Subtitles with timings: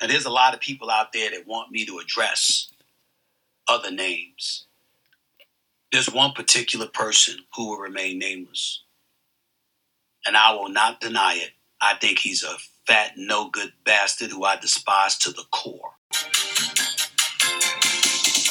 [0.00, 2.68] Now, there's a lot of people out there that want me to address
[3.68, 4.64] other names.
[5.92, 8.82] There's one particular person who will remain nameless,
[10.24, 11.50] and I will not deny it.
[11.82, 15.92] I think he's a fat, no good bastard who I despise to the core.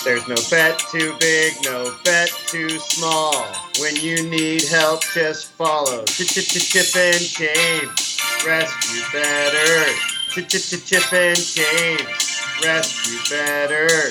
[0.04, 3.46] There's no bet too big, no bet too small.
[3.80, 8.46] When you need help, just follow Chip and Jaymes.
[8.46, 10.09] Rescue better.
[10.30, 12.64] Chip and Jaymes.
[12.64, 14.10] Rescue better.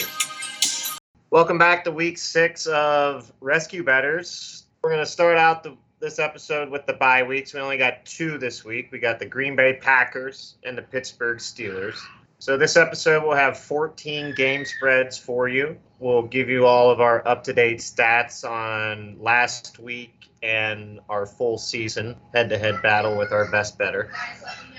[1.31, 4.65] Welcome back to week six of Rescue Bettors.
[4.83, 7.55] We're going to start out the, this episode with the bye weeks.
[7.55, 8.91] We only got two this week.
[8.91, 12.01] We got the Green Bay Packers and the Pittsburgh Steelers.
[12.41, 15.79] So this episode will have 14 game spreads for you.
[16.01, 22.17] We'll give you all of our up-to-date stats on last week and our full season
[22.35, 24.13] head-to-head battle with our best better.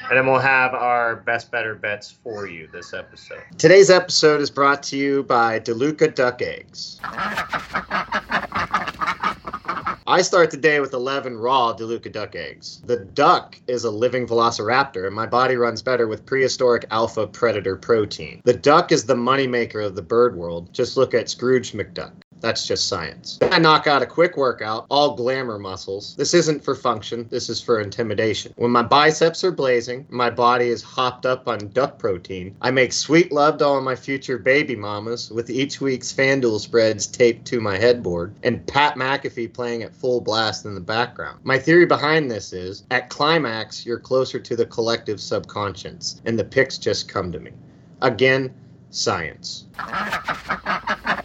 [0.10, 3.44] And then we'll have our best better bets for you this episode.
[3.58, 7.00] Today's episode is brought to you by DeLuca Duck Eggs.
[10.10, 12.82] I start the day with 11 raw DeLuca duck eggs.
[12.84, 17.76] The duck is a living velociraptor, and my body runs better with prehistoric alpha predator
[17.76, 18.42] protein.
[18.44, 20.74] The duck is the moneymaker of the bird world.
[20.74, 22.14] Just look at Scrooge McDuck.
[22.42, 23.38] That's just science.
[23.42, 26.16] I knock out a quick workout, all glamour muscles.
[26.16, 28.54] This isn't for function, this is for intimidation.
[28.56, 32.94] When my biceps are blazing, my body is hopped up on duck protein, I make
[32.94, 37.60] sweet love to all my future baby mamas with each week's FanDuel spreads taped to
[37.60, 41.40] my headboard and Pat McAfee playing at full blast in the background.
[41.44, 46.44] My theory behind this is at climax, you're closer to the collective subconscious, and the
[46.44, 47.52] picks just come to me.
[48.02, 48.54] Again,
[48.92, 49.66] science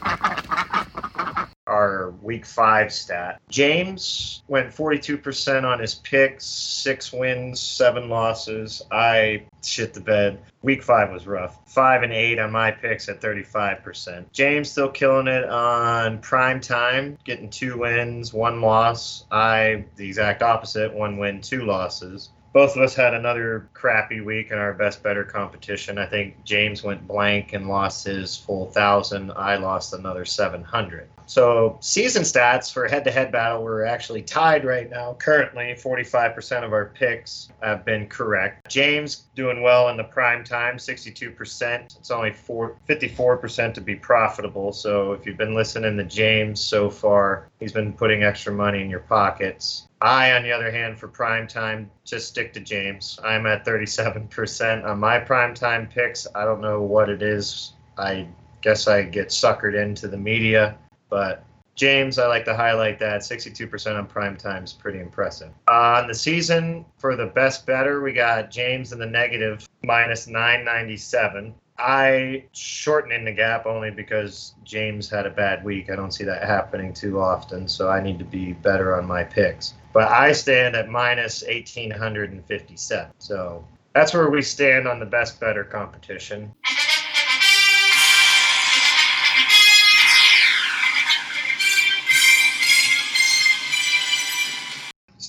[1.75, 3.41] our week five stat.
[3.51, 8.83] Jaymes went 42% on his picks, six wins, seven losses.
[8.93, 10.41] I shit the bed.
[10.63, 11.59] Week five was rough.
[11.67, 14.27] Five and eight on my picks at 35%.
[14.33, 19.27] Jaymes still killing it on prime time, getting two wins, one loss.
[19.33, 24.53] I, the exact opposite, one win, two losses both of us had another crappy week
[24.53, 25.99] in our best better competition.
[25.99, 29.33] I think Jaymes went blank and lost his full thousand.
[29.33, 31.09] I lost another 700.
[31.27, 35.15] So season stats for head-to-head battle, we're actually tied right now.
[35.15, 38.69] Currently, 45% of our picks have been correct.
[38.69, 41.97] Jaymes doing well in the prime time, 62%.
[41.97, 44.73] It's only four, 54% to be profitable.
[44.73, 48.91] So if you've been listening to Jaymes so far, he's been putting extra money in
[48.91, 49.89] your pockets.
[50.01, 53.19] I, on the other hand, for prime time, just stick to Jaymes.
[53.25, 56.27] I'm at 37% on my prime time picks.
[56.35, 57.73] I don't know what it is.
[57.97, 58.29] I
[58.61, 60.77] guess I get suckered into the media
[61.15, 61.45] but
[61.77, 65.53] Jaymes, I like to highlight that 62% on prime time is pretty impressive.
[65.69, 71.55] On the season, for the best better, we got Jaymes in the negative minus 997.
[71.79, 75.89] I shorten in the gap only because Jaymes had a bad week.
[75.89, 79.23] I don't see that happening too often, so I need to be better on my
[79.23, 79.75] picks.
[79.93, 83.13] But I stand at minus 1857.
[83.19, 83.65] So
[83.95, 86.53] that's where we stand on the best better competition.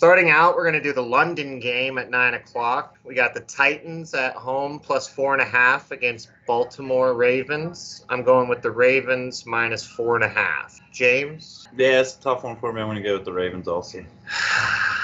[0.06, 3.00] Starting out, we're going to do the London game at 9 o'clock.
[3.04, 8.06] We got the Titans at home plus four and a half against Baltimore Ravens.
[8.08, 10.80] I'm going with the Ravens minus four and a half.
[10.94, 11.68] Jaymes?
[11.76, 12.82] Yeah, it's a tough one for me.
[12.82, 14.06] I'm going to go with the Ravens also.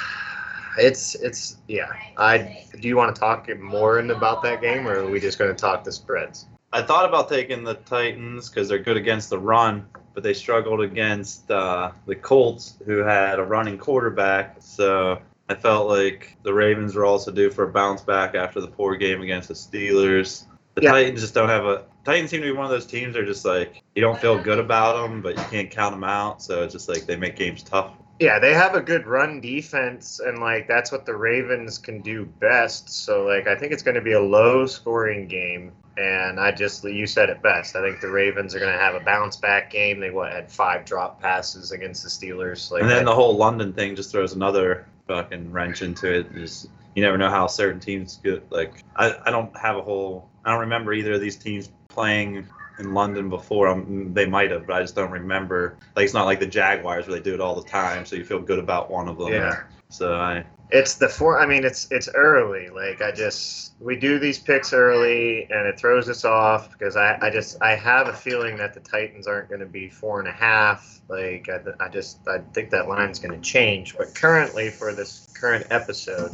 [0.78, 1.92] It's it's yeah.
[2.16, 5.54] I do you want to talk more about that game, or are we just going
[5.54, 6.46] to talk the spreads?
[6.72, 10.82] I thought about taking the Titans because they're good against the run, but they struggled
[10.82, 14.58] against uh, the Colts, who had a running quarterback.
[14.60, 18.68] So I felt like the Ravens were also due for a bounce back after the
[18.68, 20.46] poor game against the Steelers.
[20.76, 20.92] The yeah.
[20.92, 21.86] Titans just don't have a.
[22.06, 24.42] Titans seem to be one of those teams that are just like you don't feel
[24.42, 26.42] good about them, but you can't count them out.
[26.42, 27.92] So it's just like they make games tough.
[28.20, 32.26] Yeah, they have a good run defense, and like that's what the Ravens can do
[32.26, 32.90] best.
[32.90, 36.84] So like I think it's going to be a low scoring game and I just
[36.84, 37.76] you said it best.
[37.76, 40.00] I think the Ravens are going to have a bounce back game.
[40.00, 42.72] They what had five drop passes against the Steelers.
[42.72, 46.34] Like, and then the whole London thing just throws another fucking wrench into it.
[46.34, 48.50] Just you never know how certain teams get.
[48.52, 50.30] Like I, I don't have a whole.
[50.46, 52.48] I don't remember either of these teams playing
[52.80, 53.68] in London before.
[53.68, 55.78] Um, they might have, but I just don't remember.
[55.96, 58.24] Like it's not like the Jaguars where they do it all the time, so you
[58.24, 59.34] feel good about one of them.
[59.34, 59.64] Yeah.
[59.90, 61.40] So I it's the four.
[61.40, 62.70] I mean, it's it's early.
[62.70, 67.18] Like I just we do these picks early, and it throws us off because I
[67.22, 70.28] I just I have a feeling that the Titans aren't going to be four and
[70.28, 71.02] a half.
[71.10, 73.98] Like I, I just I think that line's going to change.
[73.98, 76.32] But currently, for this current episode,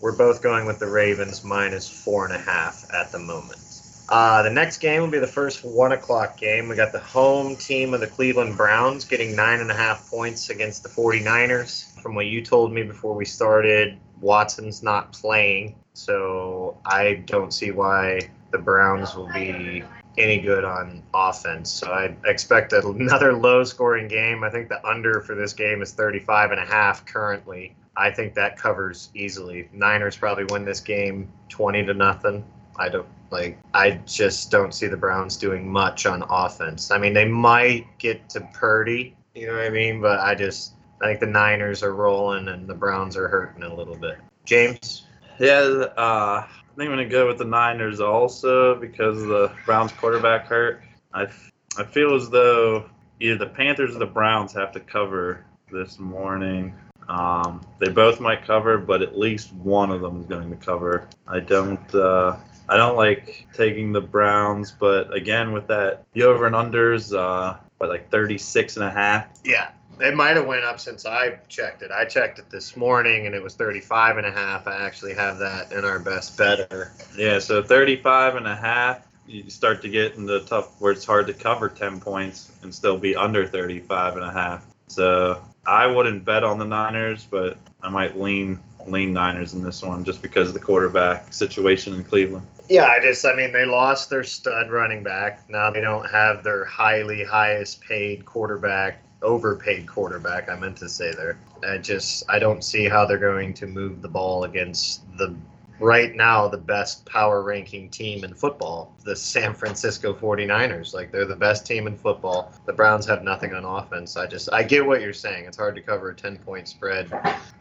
[0.00, 3.60] we're both going with the Ravens minus four and a half at the moment.
[4.08, 6.68] Uh, the next game will be the first one o'clock game.
[6.68, 10.48] We got the home team of the Cleveland Browns getting nine and a half points
[10.50, 11.95] against the 49ers.
[12.06, 17.72] From what you told me before we started, Watson's not playing, so I don't see
[17.72, 18.20] why
[18.52, 19.82] the Browns will be
[20.16, 21.68] any good on offense.
[21.68, 24.44] So I expect another low scoring game.
[24.44, 27.74] I think the under for this game is 35 and a half currently.
[27.96, 29.68] I think that covers easily.
[29.72, 32.44] Niners probably win this game 20 to nothing.
[32.78, 36.92] I don't like I just don't see the Browns doing much on offense.
[36.92, 40.75] I mean, they might get to Purdy, you know what I mean, but I just
[41.00, 44.18] I think the Niners are rolling and the Browns are hurting a little bit.
[44.46, 45.02] Jaymes,
[45.38, 45.60] Yeah,
[45.96, 50.82] uh, I think I'm gonna go with the Niners also because the Browns quarterback hurt.
[51.12, 52.88] I, f- I feel as though
[53.20, 56.74] either the Panthers or the Browns have to cover this morning.
[57.08, 61.08] Um, they both might cover, but at least one of them is going to cover.
[61.26, 61.94] I don't.
[61.94, 62.36] Uh,
[62.68, 67.58] I don't like taking the Browns, but again, with that, the over and unders, uh,
[67.78, 69.28] by like 36 and a half.
[69.44, 69.70] Yeah,
[70.00, 71.90] it might have went up since I checked it.
[71.90, 74.66] I checked it this morning and it was 35 and a half.
[74.66, 76.92] I actually have that in our best better.
[77.16, 81.04] Yeah, so 35 and a half, you start to get in the tough where it's
[81.04, 84.66] hard to cover 10 points and still be under 35 and a half.
[84.88, 89.82] So I wouldn't bet on the Niners, but I might lean lean Niners in this
[89.82, 92.46] one just because of the quarterback situation in Cleveland.
[92.68, 95.48] Yeah, I just, I mean, they lost their stud running back.
[95.48, 100.48] Now they don't have their highly highest paid quarterback, overpaid quarterback.
[100.48, 101.38] I meant to say there.
[101.66, 105.34] I just, I don't see how they're going to move the ball against the
[105.78, 110.94] right now the best power ranking team in football, the San Francisco 49ers.
[110.94, 112.52] Like they're the best team in football.
[112.64, 114.16] The Browns have nothing on offense.
[114.16, 115.44] I just, I get what you're saying.
[115.44, 117.12] It's hard to cover a 10 point spread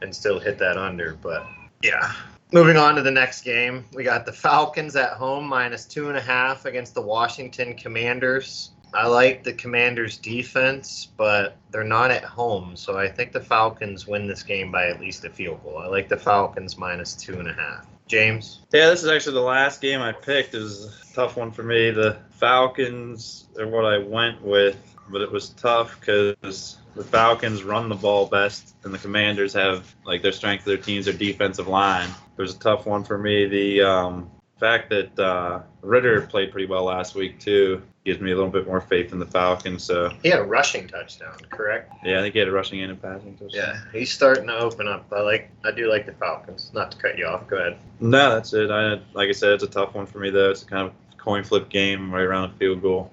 [0.01, 1.47] and still hit that under, but
[1.81, 2.13] yeah.
[2.53, 6.17] Moving on to the next game, we got the Falcons at home minus two and
[6.17, 8.71] a half against the Washington Commanders.
[8.95, 14.07] I like the Commanders' defense, but they're not at home, so I think the Falcons
[14.07, 15.79] win this game by at least a field goal.
[15.79, 17.85] I like the Falcons minus two and a half.
[18.07, 20.53] Jaymes, Yeah, this is actually the last game I picked.
[20.53, 21.89] It was a tough one for me.
[21.89, 24.77] The Falcons are what I went with,
[25.09, 29.93] but it was tough because the Falcons run the ball best, and the Commanders have
[30.05, 32.09] like their strength of their teams, their defensive line.
[32.37, 33.47] It was a tough one for me.
[33.47, 38.35] The um, fact that uh, Ridder played pretty well last week too gives me a
[38.35, 39.83] little bit more faith in the Falcons.
[39.83, 41.91] So he had a rushing touchdown, correct?
[42.03, 43.49] yeah, I think he had a rushing and a passing touchdown.
[43.51, 45.11] Yeah, he's starting to open up.
[45.11, 46.69] I like, I do like the Falcons.
[46.73, 47.77] Not to cut you off, go ahead.
[47.99, 48.69] No, that's it.
[48.69, 50.51] I like I said, it's a tough one for me though.
[50.51, 50.93] It's kind of
[51.25, 53.11] coin flip game right around the field goal.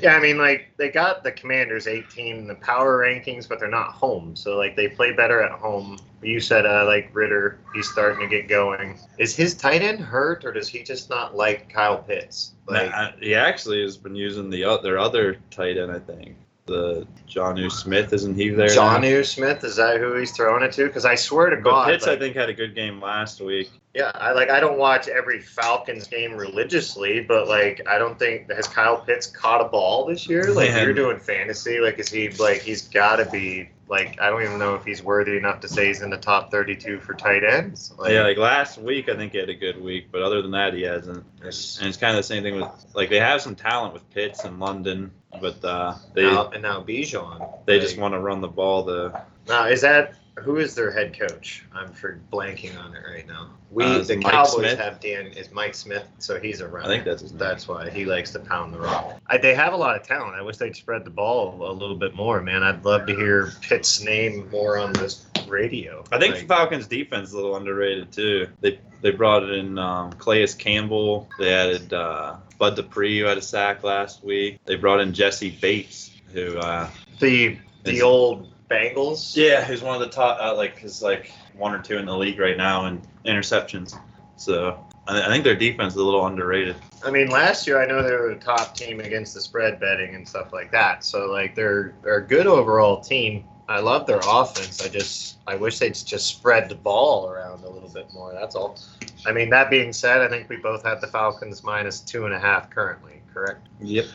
[0.00, 3.68] Yeah, I mean, like they got the Commanders 18 in the power rankings, but they're
[3.68, 4.36] not home.
[4.36, 5.98] So like they play better at home.
[6.22, 8.98] You said uh, like Ridder, he's starting to get going.
[9.18, 12.52] Is his tight end hurt, or does he just not like Kyle Pitts?
[12.68, 16.36] Like, Nah, he actually has been using the their other tight end, I think.
[16.66, 18.68] The Jonnu Smith, isn't he there?
[18.68, 19.00] now?
[19.00, 20.86] John Smith, is that who he's throwing it to?
[20.86, 23.40] Because I swear to But God, Pitts, like- I think, had a good game last
[23.40, 23.70] week.
[23.98, 28.48] Yeah, I like I don't watch every Falcons game religiously, but like I don't think
[28.48, 30.52] has Kyle Pitts caught a ball this year.
[30.52, 30.84] Like Man.
[30.84, 34.56] you're doing fantasy, like is he like he's got to be like I don't even
[34.60, 37.92] know if he's worthy enough to say he's in the top 32 for tight ends.
[37.98, 40.52] Like, yeah, like last week, I think he had a good week, but other than
[40.52, 41.24] that, he hasn't.
[41.40, 44.44] And it's- kind of the same thing with like they have some talent with Pitts
[44.44, 47.64] and London, but uh, they now, and now Bijan.
[47.66, 48.84] they like, just want to run the ball.
[48.84, 51.64] The now is that who is their head coach?
[51.74, 53.50] I'm for blanking on it right now.
[53.70, 54.78] We Uh, the Mike Cowboys Smith?
[54.78, 56.86] have Dan is Mike Smith, so he's a runner.
[56.86, 57.38] I think that's his name.
[57.38, 59.20] That's why he likes to pound the rock.
[59.26, 60.34] I, they have a lot of talent.
[60.36, 62.62] I wish they'd spread the ball a little bit more, man.
[62.62, 66.02] I'd love to hear Pitt's name more on this radio.
[66.12, 68.48] I think Like, Falcons defense is a little underrated too.
[68.60, 71.28] They they brought in um, Calais Campbell.
[71.38, 74.58] They added uh, Bud Dupree, who had a sack last week.
[74.64, 76.88] They brought in Jessie Bates, who uh,
[77.20, 79.36] the the is- old Bengals.
[79.36, 82.16] yeah, who's one of the top uh, like is like one or two in the
[82.16, 83.98] league right now in interceptions.
[84.36, 86.76] So I, I think their defense is a little underrated.
[87.04, 90.14] I mean, last year I know they were the top team against the spread betting
[90.14, 91.04] and stuff like that.
[91.04, 93.44] So like they're they're a good overall team.
[93.68, 94.84] I love their offense.
[94.84, 98.32] I just I wish they'd just spread the ball around a little bit more.
[98.32, 98.78] That's all.
[99.26, 102.34] I mean, that being said, I think we both had the Falcons minus two and
[102.34, 103.20] a half currently.
[103.32, 103.66] Correct.
[103.80, 104.06] Yep.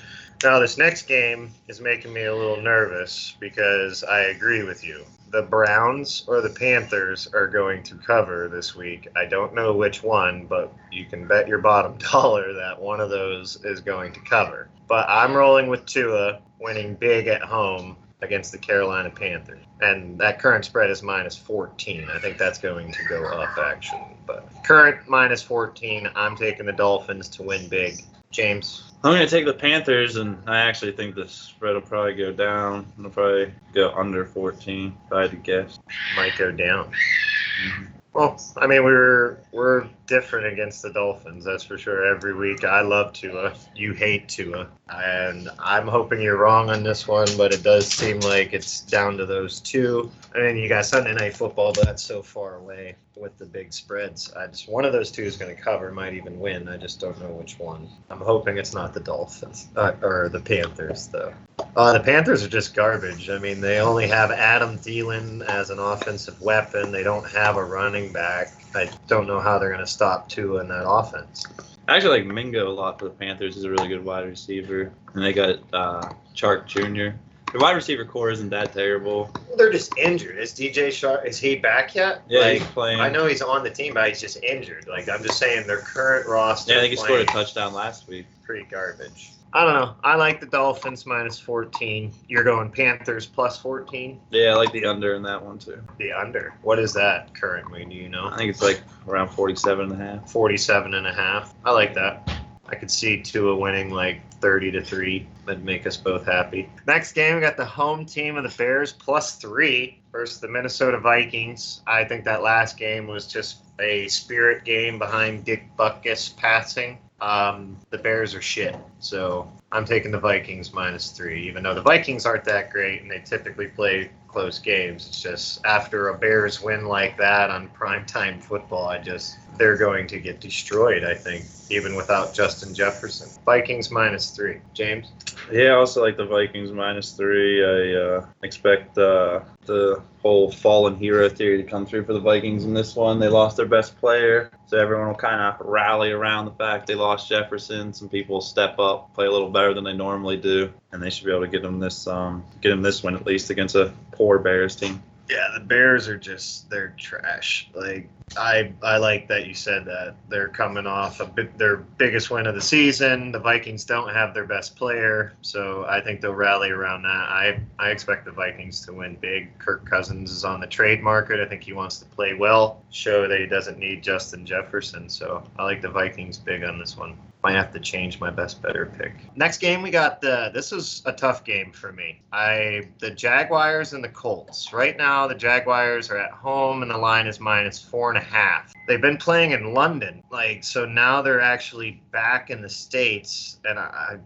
[0.44, 5.06] Now, this next game is making me a little nervous because I agree with you.
[5.32, 9.08] The Browns or the Panthers are going to cover this week.
[9.16, 13.10] I don't know which one, but you can bet your bottom dollar that one of
[13.10, 14.68] those is going to cover.
[14.86, 19.64] But I'm rolling with Tua winning big at home against the Carolina Panthers.
[19.80, 22.10] And that current spread is minus 14.
[22.14, 24.18] I think that's going to go up, actually.
[24.28, 28.93] But current minus 14, I'm taking the Dolphins to win big Jaymes.
[29.06, 32.86] I'm gonna take the Panthers, and I actually think the spread will probably go down.
[32.98, 34.98] It'll probably go under 14.
[35.08, 35.78] If I had to guess.
[36.16, 36.86] Might go down.
[36.88, 37.86] Mm-hmm.
[38.14, 42.06] Well, I mean, we're we're different against the Dolphins, that's for sure.
[42.06, 43.56] Every week, I love Tua.
[43.76, 48.20] You hate Tua, and I'm hoping you're wrong on this one, but it does seem
[48.20, 50.12] like it's down to those two.
[50.36, 53.74] I mean, you got Sunday Night Football, but that's so far away with the big
[53.74, 54.32] spreads.
[54.34, 56.70] I just one of those two is going to cover, might even win.
[56.70, 57.90] I just don't know which one.
[58.12, 61.34] I'm hoping it's not the Dolphins uh, or the Panthers, though.
[61.76, 63.30] Uh, the Panthers are just garbage.
[63.30, 66.92] I mean, they only have Adam Thielen as an offensive weapon.
[66.92, 68.54] They don't have a running back.
[68.76, 71.46] I don't know how they're going to stop Tua in that offense.
[71.88, 73.56] I actually like Mingo a lot for the Panthers.
[73.56, 77.18] He's a really good wide receiver, and they got uh, Chark Jr.
[77.52, 79.30] The wide receiver core isn't that terrible.
[79.58, 80.40] They're just injured.
[80.40, 81.24] Is DJ Sharp?
[81.26, 82.24] Is he back yet?
[82.28, 83.00] Yeah, like, he's playing.
[83.00, 84.88] I know he's on the team, but he's just injured.
[84.88, 86.74] Like I'm just saying, their current roster.
[86.74, 88.26] Yeah, I think he scored a touchdown last week.
[88.44, 89.34] Pretty garbage.
[89.56, 89.96] I don't know.
[90.04, 92.12] I like the Dolphins minus 14.
[92.28, 94.20] You're going Panthers plus 14.
[94.32, 95.80] Yeah, I like the under in that one too.
[96.00, 96.56] The under.
[96.64, 97.86] What is that currently?
[97.86, 98.30] Do you know?
[98.30, 100.32] I think it's like around 47 and a half.
[100.32, 101.54] 47 and a half.
[101.64, 102.32] I like that.
[102.68, 105.28] I could see Tua winning like 30 to 3.
[105.46, 106.68] That'd make us both happy.
[106.88, 110.98] Next game, we got the home team of the Bears plus three versus the Minnesota
[110.98, 111.82] Vikings.
[111.86, 116.98] I think that last game was just a spirit game behind Dick Butkus passing.
[117.24, 118.76] Um, the Bears are shit.
[119.00, 123.10] So I'm taking the Vikings minus three, even though the Vikings aren't that great and
[123.10, 125.08] they typically play close games.
[125.08, 130.08] It's just after a Bears win like that on primetime football, I just they're going
[130.08, 133.30] to get destroyed, I think, even without Justin Jefferson.
[133.46, 134.58] Vikings minus three.
[134.74, 135.08] Jaymes?
[135.52, 137.64] Yeah, I also like the Vikings minus three.
[137.64, 142.66] I uh, expect uh, the whole fallen hero theory to come through for the Vikings
[142.66, 143.20] in this one.
[143.20, 146.96] They lost their best player, so everyone will kind of rally around the fact they
[146.96, 147.94] lost Jefferson.
[147.94, 151.12] Some people will step up, play a little better than they normally do, and they
[151.12, 153.76] should be able to get them this um, get them this win at least against
[153.76, 155.04] a poor Bears team.
[155.34, 157.68] Yeah, the Bears are just they're trash.
[157.74, 160.16] Like I I like that you said that.
[160.30, 163.32] They're coming off a bit their biggest win of the season.
[163.32, 167.10] The Vikings don't have their best player, so I think they'll rally around that.
[167.10, 169.58] I I expect the Vikings to win big.
[169.58, 171.40] Kirk Cousins is on the trade market.
[171.40, 175.10] I think he wants to play well, show that he doesn't need Justin Jefferson.
[175.10, 177.18] So I like the Vikings big on this one.
[177.44, 179.16] Might have to change my best better pick.
[179.36, 182.22] Next game we got the this was a tough game for me.
[182.32, 184.72] I the Jaguars and the Colts.
[184.72, 188.24] Right now the Jaguars are at home and the line is minus four and a
[188.24, 188.74] half.
[188.88, 193.80] They've been playing in London, like so now they're actually back in the states, and
[193.80, 194.18] I,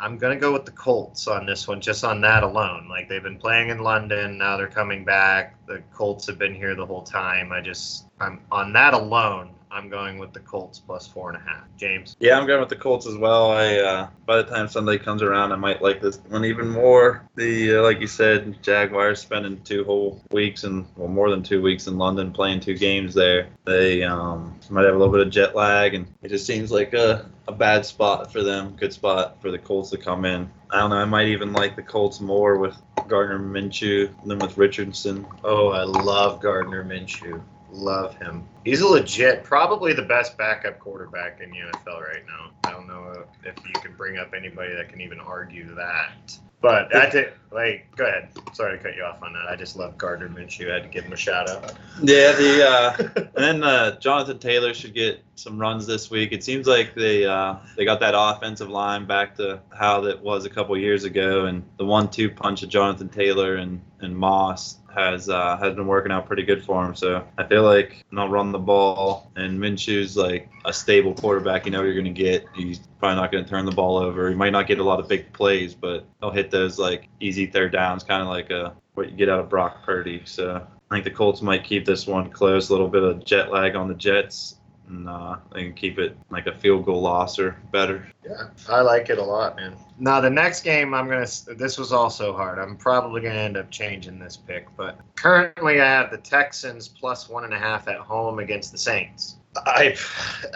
[0.00, 2.88] I'm gonna go with the Colts on this one, just on that alone.
[2.88, 5.56] Like they've been playing in London, now they're coming back.
[5.66, 7.52] The Colts have been here the whole time.
[7.52, 9.50] I just I'm on that alone.
[9.72, 11.64] I'm going with the Colts plus four and a half.
[11.78, 12.14] Jaymes.
[12.20, 13.50] Yeah, I'm going with the Colts as well.
[13.50, 17.26] I uh, by the time Sunday comes around, I might like this one even more.
[17.36, 21.62] The uh, like you said, Jaguars spending two whole weeks and well more than two
[21.62, 23.48] weeks in London playing two games there.
[23.64, 26.92] They um, might have a little bit of jet lag, and it just seems like
[26.92, 28.76] a, a bad spot for them.
[28.76, 30.50] Good spot for the Colts to come in.
[30.70, 30.96] I don't know.
[30.96, 32.76] I might even like the Colts more with
[33.08, 35.26] Gardner Minshew than with Richardson.
[35.42, 37.42] Oh, I love Gardner Minshew.
[37.72, 38.46] Love him.
[38.64, 42.50] He's a legit, probably the best backup quarterback in the NFL right now.
[42.64, 46.38] I don't know if you can bring up anybody that can even argue that.
[46.60, 47.34] But that's it.
[47.52, 48.28] Like, go ahead.
[48.54, 49.46] Sorry to cut you off on that.
[49.48, 50.70] I just love Gardner Minshew.
[50.70, 51.74] I had to give him a shout out.
[52.02, 56.32] Yeah, the uh, and then uh, Jonathan Taylor should get some runs this week.
[56.32, 60.44] It seems like they uh, they got that offensive line back to how that was
[60.44, 65.28] a couple years ago, and the one-two punch of Jonathan Taylor and and Moss has
[65.28, 66.94] uh, has been working out pretty good for him.
[66.94, 71.64] So I feel like they'll run the ball, and Minshew's like a stable quarterback.
[71.64, 72.46] You know you're going to get.
[72.54, 74.28] He's probably not going to turn the ball over.
[74.28, 77.41] He might not get a lot of big plays, but he'll hit those like easy
[77.46, 80.22] third downs, kind of like a what you get out of Brock Purdy.
[80.24, 82.68] So I think the Colts might keep this one close.
[82.68, 84.56] A little bit of jet lag on the Jets.
[84.88, 88.06] And uh, they can keep it like a field goal loss or better.
[88.24, 89.74] Yeah, I like it a lot, man.
[89.98, 91.26] Now the next game, I'm gonna.
[91.56, 92.58] This was also hard.
[92.58, 97.28] I'm probably gonna end up changing this pick, but currently I have the Texans plus
[97.28, 99.36] one and a half at home against the Saints.
[99.56, 99.96] I,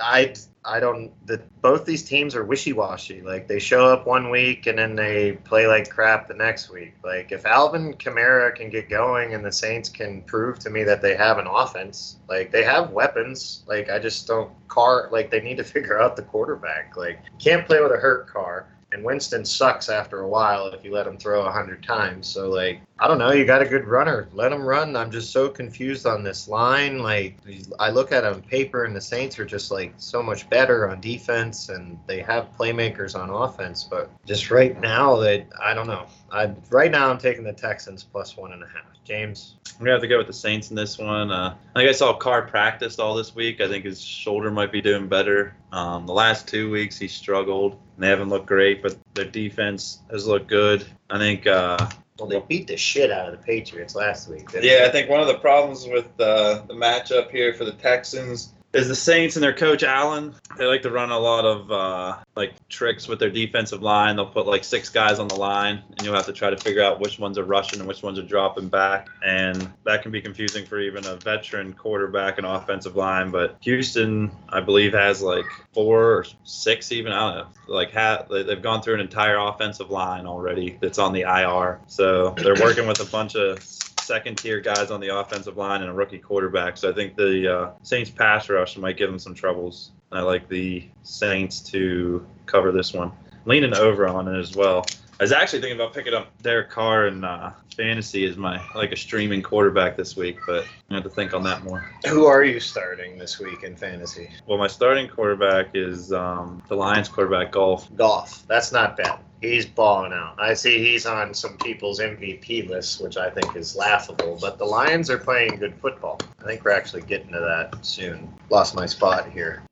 [0.03, 0.35] I,
[0.65, 1.13] I don't.
[1.27, 3.23] The, both these teams are wishy-washy.
[3.23, 6.95] Like they show up one week and then they play like crap the next week.
[7.05, 11.03] Like if Alvin Kamara can get going and the Saints can prove to me that
[11.03, 13.63] they have an offense, like they have weapons.
[13.67, 15.09] Like I just don't car.
[15.13, 16.97] Like they need to figure out the quarterback.
[16.97, 18.67] Like can't play with a hurt Carr.
[18.97, 22.27] And Winston sucks after a while if you let him throw a hundred times.
[22.27, 23.33] So like I don't know.
[23.33, 24.27] You got a good runner.
[24.33, 24.97] Let him run.
[24.97, 26.99] I'm just so confused on this line.
[26.99, 27.37] Like,
[27.79, 30.89] I look at it on paper, and the Saints are just like so much better
[30.89, 33.85] on defense, and they have playmakers on offense.
[33.85, 36.07] But just right now, that I don't know.
[36.33, 38.85] I right now I'm taking the Texans plus one and a half.
[39.07, 41.31] Jaymes, I'm gonna have to go with the Saints in this one.
[41.31, 43.61] Uh, I think I saw Carr practiced all this week.
[43.61, 45.55] I think his shoulder might be doing better.
[45.71, 47.79] Um, the last two weeks he struggled.
[47.97, 50.87] And they haven't looked great, but their defense has looked good.
[51.11, 51.47] I think.
[51.47, 51.89] Uh,
[52.19, 54.51] well, they beat the shit out of the Patriots last week.
[54.51, 54.87] didn't yeah, they?
[54.87, 58.89] I think one of the problems with uh, the matchup here for the Texans is
[58.89, 60.35] the Saints and their coach Allen.
[60.59, 64.17] They like to run a lot of uh, like tricks with their defensive line.
[64.17, 66.83] They'll put like six guys on the line, and you'll have to try to figure
[66.83, 69.09] out which ones are rushing and which ones are dropping back.
[69.25, 73.31] And that can be confusing for even a veteran quarterback and offensive line.
[73.31, 77.13] But Houston, I believe, has like four or six even.
[77.13, 77.37] I don't
[77.69, 77.75] know.
[77.75, 81.81] Like ha- they- they've gone through an entire offensive line already that's on the IR.
[81.87, 83.59] So they're working with a bunch of
[84.07, 86.77] second tier guys on the offensive line and a rookie quarterback.
[86.77, 89.91] So I think the uh, Saints pass rush might give them some troubles.
[90.13, 93.13] I like the Saints to cover this one.
[93.45, 94.87] Leaning over on it as well.
[95.19, 98.93] I was actually thinking about picking up Derek Carr in uh, fantasy as my like
[98.93, 101.91] a streaming quarterback this week, but I have to think on that more.
[102.07, 104.31] Who are you starting this week in fantasy?
[104.47, 107.89] Well, my starting quarterback is um, the Lions quarterback, Goff.
[107.97, 108.47] Goff.
[108.47, 109.21] That's not bad.
[109.41, 110.37] He's balling out.
[110.39, 114.37] I see he's on some people's MVP lists, which I think is laughable.
[114.39, 116.21] But the Lions are playing good football.
[116.43, 118.35] I think we're actually getting to that soon.
[118.51, 119.63] Lost my spot here.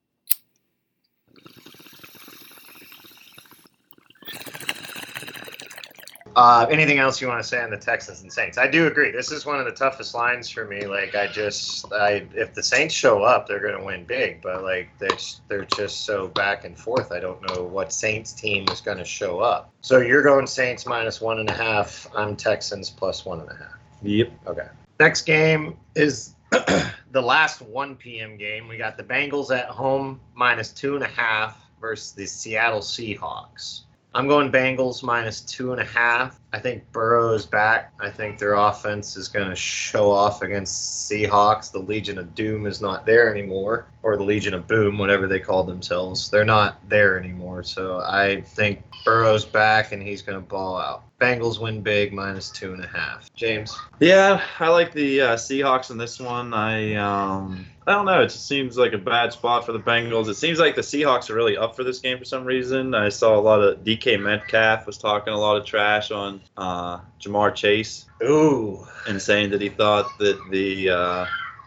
[6.37, 8.59] Uh, anything else you want to say on the Texans and Saints?
[8.59, 9.11] I do agree.
[9.11, 10.87] This is one of the toughest lines for me.
[10.87, 14.43] Like I just, I if the Saints show up, they're going to win big.
[14.43, 17.13] But like they're they're just so back and forth.
[17.13, 19.73] I don't know what Saints team is going to show up.
[19.81, 22.09] So you're going Saints minus one and a half.
[22.15, 23.79] I'm Texans plus one and a half.
[24.03, 24.33] Yep.
[24.47, 24.69] Okay.
[25.01, 28.37] Next game is the last 1 p.m.
[28.37, 28.69] game.
[28.69, 33.84] We got the Bengals at home minus two and a half versus the Seattle Seahawks.
[34.15, 36.39] I'm going Bengals minus two and a half.
[36.53, 37.93] I think Burrow is back.
[37.99, 41.73] I think their offense is going to show off against Seahawks.
[41.73, 45.41] The Legion of Doom is not there anymore, or the Legion of Boom, whatever they
[45.41, 46.31] call themselves.
[46.31, 47.65] They're not there anymore.
[47.65, 51.03] So I think Burrow's back and he's going to ball out.
[51.19, 53.29] Bengals win big minus two and a half.
[53.35, 53.75] Jaymes.
[53.99, 56.55] Yeah, I like the uh, Seahawks in this one.
[56.55, 58.23] I um, I don't know.
[58.23, 60.29] It just seems like a bad spot for the Bengals.
[60.29, 62.95] It seems like the Seahawks are really up for this game for some reason.
[62.95, 67.01] I saw a lot of DK Metcalf was talking a lot of trash on uh,
[67.21, 68.87] Ja'Marr Chase Ooh.
[69.07, 71.27] and saying that he thought that the uh,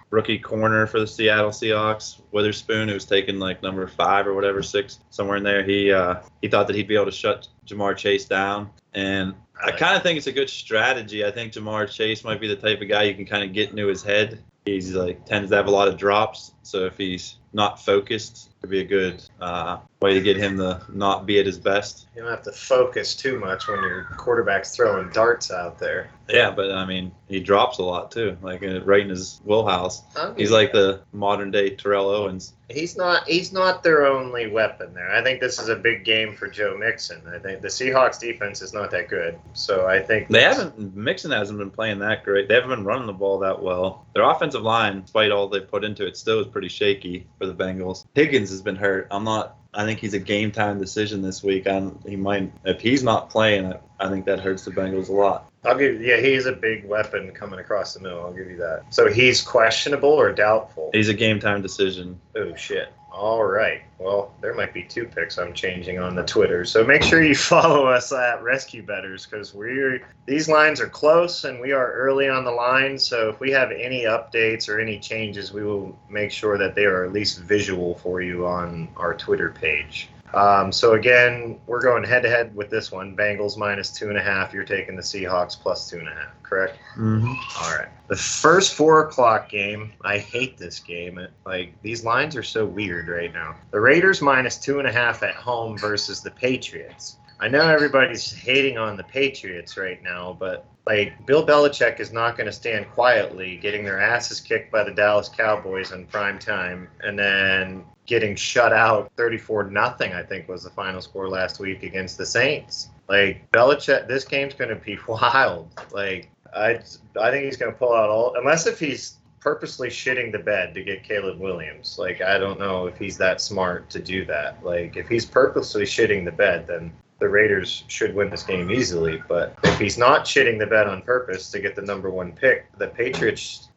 [0.09, 4.63] rookie corner for the Seattle Seahawks, Witherspoon, who was taken like number five or whatever,
[4.63, 7.95] six, somewhere in there, he uh, he thought that he'd be able to shut Ja'Marr
[7.95, 8.71] Chase down.
[8.93, 11.23] And I kind of think it's a good strategy.
[11.25, 13.69] I think Ja'Marr Chase might be the type of guy you can kind of get
[13.69, 14.43] into his head.
[14.67, 18.69] He's like tends to have a lot of drops, so if he's not focused, it'd
[18.69, 22.07] be a good uh, way to get him to not be at his best.
[22.15, 26.09] You don't have to focus too much when your quarterback's throwing darts out there.
[26.29, 30.01] Yeah, but I mean, he drops a lot too, like uh, right in his wheelhouse.
[30.15, 32.53] I mean, He's like the modern day Terrell Owens.
[32.69, 35.09] he's not he's not their only weapon there.
[35.09, 37.21] I think this is a big game for Joe Mixon.
[37.33, 39.39] I think the Seahawks defense is not that good.
[39.53, 42.49] So I think They haven't Mixon hasn't been playing that great.
[42.49, 44.05] They haven't been running the ball that well.
[44.13, 47.53] Their offensive line, despite all they put into it, still is pretty shaky for the
[47.53, 48.05] Bengals.
[48.15, 49.07] Higgins has been hurt.
[49.11, 49.57] I'm not.
[49.73, 51.67] I think he's a game time decision this week.
[51.67, 53.73] I'm, he might if he's not playing.
[53.73, 55.51] I, I think that hurts the Bengals a lot.
[55.63, 58.85] I'll give yeah, he's a big weapon coming across the middle, I'll give you that.
[58.89, 60.91] So he's questionable or doubtful?
[60.93, 62.19] He's a game time decision.
[62.35, 62.93] Oh shit.
[63.17, 63.81] All right.
[63.97, 66.63] Well, there might be two picks I'm changing on the Twitter.
[66.65, 71.43] So make sure you follow us at Rescue Bettors because we're these lines are close
[71.43, 72.99] and we are early on the line.
[72.99, 76.85] So if we have any updates or any changes, we will make sure that they
[76.85, 80.09] are at least visual for you on our Twitter page.
[80.33, 83.15] Um, so again, we're going head to head with this one.
[83.15, 84.53] Bengals minus two and a half.
[84.53, 86.77] You're taking the Seahawks plus two and a half, correct?
[86.97, 87.33] Mm-hmm.
[87.63, 87.87] All right.
[88.07, 91.17] The first four o'clock game, I hate this game.
[91.17, 93.55] It, like these lines are so weird right now.
[93.71, 97.17] The Raiders minus two and a half at home versus the Patriots.
[97.39, 102.37] I know everybody's hating on the Patriots right now, but like Bill Belichick is not
[102.37, 106.87] going to stand quietly getting their asses kicked by the Dallas Cowboys in prime time
[107.01, 111.83] and then getting shut out 34 nothing I think was the final score last week
[111.83, 112.89] against the Saints.
[113.09, 115.69] Like Belichick this game's going to be wild.
[115.91, 116.79] Like I
[117.19, 120.73] I think he's going to pull out all unless if he's purposely shitting the bed
[120.73, 121.97] to get Caleb Williams.
[121.99, 124.63] Like I don't know if he's that smart to do that.
[124.63, 129.21] Like if he's purposely shitting the bed then the Raiders should win this game easily.
[129.27, 132.65] But if he's not shitting the bet on purpose to get the number one pick,
[132.77, 133.69] the Patriots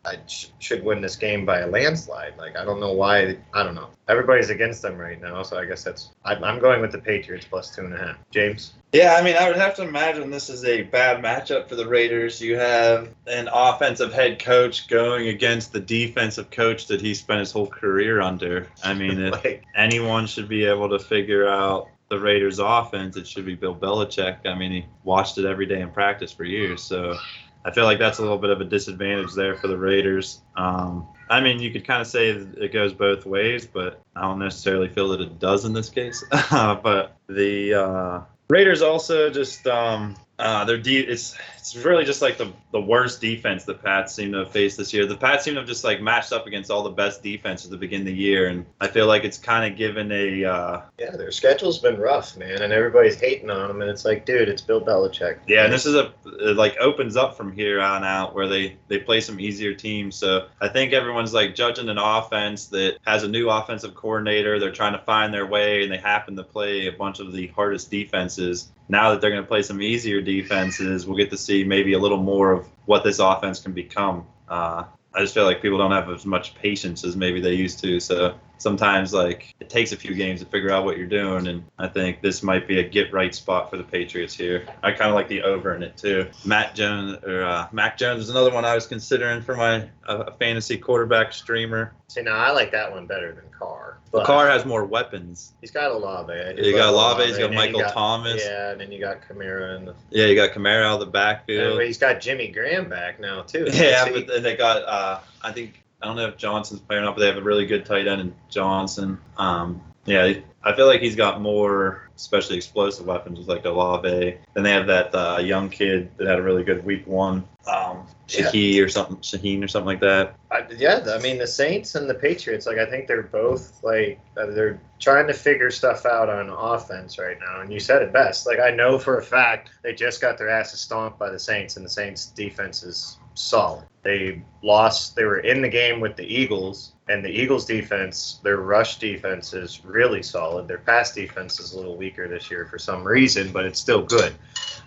[0.58, 2.36] should win this game by a landslide.
[2.38, 3.36] Like I don't know why.
[3.52, 3.90] I don't know.
[4.08, 6.10] Everybody's against them right now, so I guess that's.
[6.24, 8.16] I'm, I'm going with the Patriots plus two and a half.
[8.32, 8.70] Jaymes.
[8.92, 11.86] Yeah, I mean, I would have to imagine this is a bad matchup for the
[11.86, 12.40] Raiders.
[12.40, 17.52] You have an offensive head coach going against the defensive coach that he spent his
[17.52, 18.66] whole career under.
[18.82, 23.46] I mean, like, anyone should be able to figure out the Raiders' offense, it should
[23.46, 24.44] be Bill Belichick.
[24.44, 27.16] I mean, he watched it every day in practice for years, so
[27.64, 30.42] I feel like that's a little bit of a disadvantage there for the Raiders.
[30.56, 34.40] Um, I mean, you could kind of say it goes both ways, but I don't
[34.40, 36.24] necessarily feel that it does in this case.
[36.50, 42.38] but the uh, Raiders also just um, uh, their de- it's it's really just like
[42.38, 45.06] the the worst defense the Pats seem to have faced this year.
[45.06, 47.70] The Pats seem to have just like matched up against all the best defenses at
[47.70, 50.82] the beginning of the year, and I feel like it's kind of given a uh,
[50.98, 54.48] yeah, their schedule's been rough, man, and everybody's hating on them, and it's like, dude,
[54.48, 55.40] it's Bill Belichick.
[55.46, 58.78] Yeah, and this is a it like opens up from here on out where they
[58.88, 60.16] they play some easier teams.
[60.16, 64.58] So I think everyone's like judging an offense that has a new offensive coordinator.
[64.58, 67.48] They're trying to find their way, and they happen to play a bunch of the
[67.48, 68.70] hardest defenses.
[68.90, 71.98] Now that they're going to play some easier defenses, we'll get to see maybe a
[71.98, 74.26] little more of what this offense can become.
[74.48, 74.82] Uh,
[75.14, 78.00] I just feel like people don't have as much patience as maybe they used to.
[78.00, 81.64] So sometimes like it takes a few games to figure out what you're doing and
[81.78, 85.08] i think this might be a get right spot for the patriots here i kind
[85.10, 88.52] of like the over in it too matt jones or uh, mac jones is another
[88.52, 92.90] one i was considering for my uh, fantasy quarterback streamer See, now I like that
[92.90, 93.98] one better than Carr.
[94.10, 96.32] but Carr has more weapons He's got Olave.
[96.60, 98.42] You got Olave, he's got and Michael Thomas.
[98.44, 101.04] Yeah, and then you got Kamara and the, yeah you got Kamara out of the
[101.04, 103.68] and backfield he's got Jimmy Graham back now too.
[103.72, 107.14] yeah but then they got uh, i think i don't know if johnson's playing up
[107.14, 111.00] but they have a really good tight end in johnson um, yeah I feel like
[111.00, 114.36] he's got more, especially explosive weapons like Olave.
[114.52, 118.06] Then they have that uh, young kid that had a really good week one, um,
[118.28, 120.36] Shaheed or something, Shaheed or something like that.
[120.50, 124.20] I, yeah, I mean the Saints and the Patriots, like I think they're both like
[124.36, 127.62] uh, they're trying to figure stuff out on offense right now.
[127.62, 128.46] And you said it best.
[128.46, 131.78] Like I know for a fact they just got their asses stomped by the Saints,
[131.78, 133.84] and the Saints defense is solid.
[134.02, 135.14] They lost.
[135.14, 139.52] They were in the game with the Eagles, and the Eagles defense, their rush defense
[139.52, 140.68] is really solid.
[140.68, 144.02] Their pass defense is a little weaker this year for some reason, but it's still
[144.02, 144.34] good.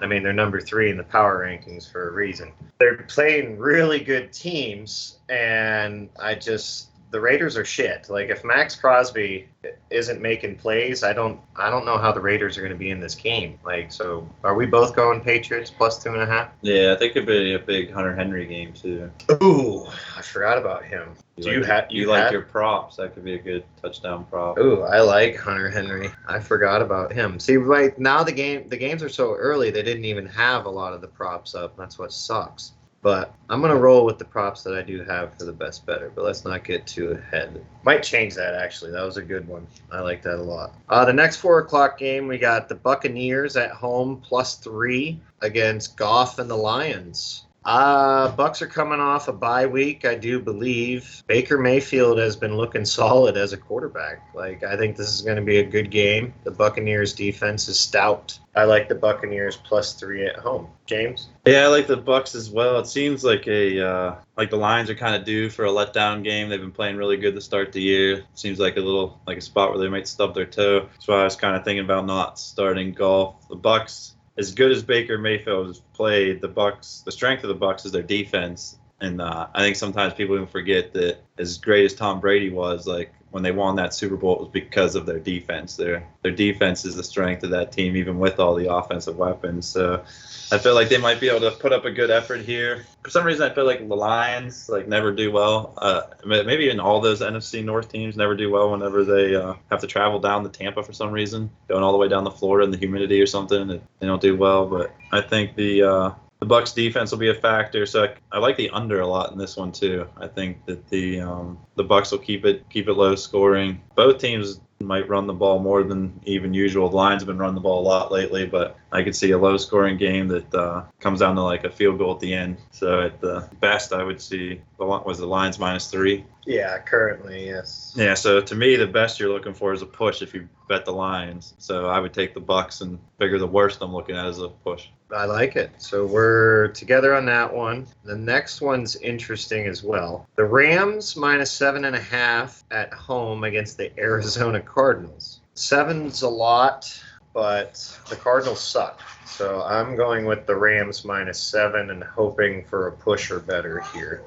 [0.01, 2.51] I mean, they're number three in the power rankings for a reason.
[2.79, 8.09] They're playing really good teams, and I just the Raiders are shit.
[8.09, 9.47] Like if Maxx Crosby
[9.91, 12.89] isn't making plays, I don't I don't know how the Raiders are going to be
[12.89, 13.59] in this game.
[13.63, 16.49] Like so, are we both going Patriots plus two and a half?
[16.63, 19.11] Yeah, I think it'd be a big Hunter Henry game too.
[19.43, 19.85] Ooh,
[20.17, 21.09] I forgot about him.
[21.39, 22.95] Do you like, have you, you like your props?
[22.95, 24.57] That could be a good touchdown prop.
[24.57, 26.09] Ooh, I like Hunter Henry.
[26.27, 27.39] I forgot about him.
[27.39, 30.69] See, right now the game the games are so early they didn't even have a
[30.69, 31.77] lot of the props up.
[31.77, 32.71] That's what sucks.
[33.03, 36.09] But I'm gonna roll with the props that I do have for the best better.
[36.15, 37.63] But let's not get too ahead.
[37.83, 38.91] Might change that actually.
[38.91, 39.67] That was a good one.
[39.91, 40.73] I like that a lot.
[40.87, 45.97] Uh, the next four o'clock game we got the Buccaneers at home plus three against
[45.97, 47.45] Goff and the Lions.
[47.65, 51.23] Uh, Bucks are coming off a bye week, I do believe.
[51.27, 54.21] Baker Mayfield has been looking solid as a quarterback.
[54.33, 56.33] Like, I think this is going to be a good game.
[56.43, 58.37] The Buccaneers defense is stout.
[58.55, 60.67] I like the Buccaneers plus three at home.
[60.85, 61.29] James?
[61.45, 62.79] Yeah, I like the Bucks as well.
[62.79, 66.23] It seems like a uh, like the Lions are kind of due for a letdown
[66.23, 66.49] game.
[66.49, 68.25] They've been playing really good to start the year.
[68.35, 70.89] Seems like a little like a spot where they might stub their toe.
[71.05, 73.47] Why I was kind of thinking about not starting Goff.
[73.47, 77.55] The Bucks, as good as Baker Mayfield has played, the Bucks, the strength of the
[77.55, 78.79] Bucks is their defense.
[79.01, 82.87] And uh, I think sometimes people even forget that as great as Tom Brady was,
[82.87, 85.75] like when they won that Super Bowl, it was because of their defense.
[85.75, 89.65] Their their defense is the strength of that team, even with all the offensive weapons.
[89.65, 90.03] So
[90.51, 92.85] I feel like they might be able to put up a good effort here.
[93.01, 95.73] For some reason, I feel like the Lions like never do well.
[95.77, 99.81] Uh, maybe in all those NFC North teams never do well whenever they uh, have
[99.81, 102.65] to travel down to Tampa for some reason, going all the way down to Florida
[102.65, 103.67] in the humidity or something.
[103.67, 104.67] They don't do well.
[104.67, 106.11] But I think the uh,
[106.43, 107.85] the Bucks defense will be a factor.
[107.85, 110.05] So I, I, like the under a lot in this one too.
[110.17, 113.81] I think that the um, the Bucks will keep it keep it low scoring.
[113.95, 116.89] Both teams might run the ball more than even usual.
[116.89, 119.37] The Lions have been running the ball a lot lately, but I could see a
[119.37, 122.57] low scoring game that uh, comes down to like a field goal at the end.
[122.71, 126.25] So at the best, I would see the was the Lions minus three.
[126.45, 127.93] Yeah, currently, yes.
[127.95, 130.83] Yeah, so to me, the best you're looking for is a push if you bet
[130.83, 131.53] the Lions.
[131.57, 134.49] So I would take the Bucks and figure the worst I'm looking at is a
[134.49, 134.89] push.
[135.13, 135.71] I like it.
[135.77, 137.87] So we're together on that one.
[138.03, 140.27] The next one's interesting as well.
[140.35, 145.41] The Rams minus seven and a half at home against the Arizona Cardinals.
[145.55, 146.91] Seven's a lot.
[147.33, 147.73] but
[148.09, 148.99] the Cardinals suck.
[149.25, 153.79] So I'm going with the Rams minus seven and hoping for a push or better
[153.93, 154.23] here.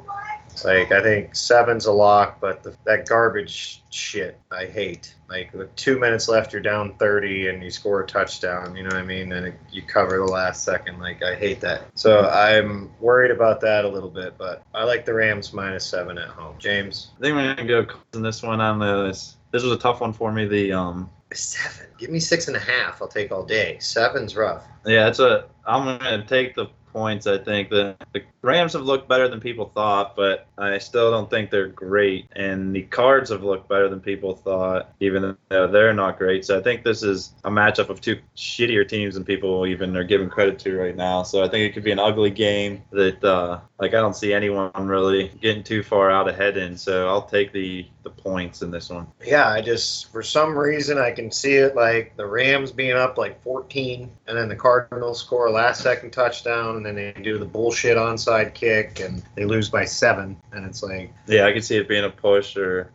[0.64, 5.14] Like I think seven's a lock, but the, that garbage shit I hate.
[5.28, 8.76] Like with two minutes left, you're down 30 and you score a touchdown.
[8.76, 9.32] You know what I mean?
[9.32, 11.00] And it, you cover the last second.
[11.00, 11.82] Like I hate that.
[11.94, 14.38] So I'm worried about that a little bit.
[14.38, 16.56] But I like the Rams minus seven at home.
[16.58, 17.08] Jaymes.
[17.18, 19.36] I think we're gonna go in this one on this.
[19.52, 20.46] This was a tough one for me.
[20.46, 21.88] The um Seven.
[21.98, 23.02] Give me six and a half.
[23.02, 23.78] I'll take all day.
[23.80, 24.64] Seven's rough.
[24.86, 27.26] yeah, it's a I'm gonna take the points.
[27.26, 31.28] I think the, the Rams have looked better than people thought, but I still don't
[31.28, 32.26] think they're great.
[32.34, 36.46] And the Cards have looked better than people thought, even though they're not great.
[36.46, 40.04] So I think this is a matchup of two shittier teams than people even are
[40.04, 41.22] giving credit to right now.
[41.22, 44.32] So I think it could be an ugly game that, uh, like, I don't see
[44.32, 46.78] anyone really getting too far out ahead in.
[46.78, 49.08] So I'll take the the points in this one.
[49.24, 53.18] Yeah, I just for some reason I can see it like the Rams being up
[53.18, 57.44] like 14, and then the Cardinals score last second touchdown, and then they do the
[57.44, 61.76] bullshit onside kick, and they lose by seven, and it's like, Yeah, I could see
[61.76, 62.90] it being a push, or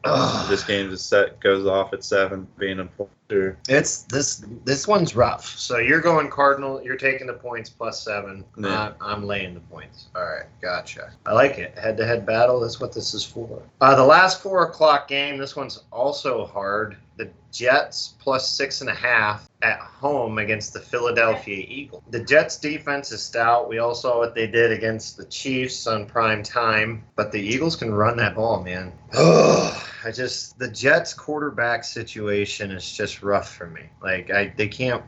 [0.50, 3.08] this game just set goes off at seven, being a push.
[3.32, 5.46] Or, It's this this one's rough.
[5.46, 6.84] So you're going Cardinal.
[6.84, 8.44] You're taking the points plus seven.
[8.58, 8.92] Yeah.
[9.00, 10.08] I, I'm laying the points.
[10.16, 11.12] All right, gotcha.
[11.26, 11.78] I like it.
[11.78, 12.60] Head to head battle.
[12.60, 13.62] That's what this is for.
[13.80, 15.38] Uh, the last four o'clock game.
[15.38, 16.98] This one's also hard.
[17.22, 22.02] The Jets plus six and a half at home against the Philadelphia Eagles.
[22.10, 23.70] The Jets defense is stout.
[23.70, 27.76] We all saw what they did against the Chiefs on prime time, but the Eagles
[27.76, 28.92] can run that ball, man.
[29.14, 33.84] I just the Jets quarterback situation is just rough for me.
[34.02, 35.04] Like I they can't